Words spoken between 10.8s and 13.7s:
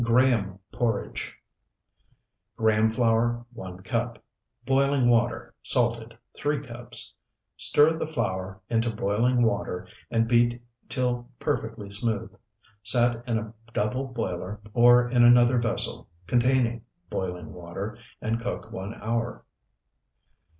till perfectly smooth; set in a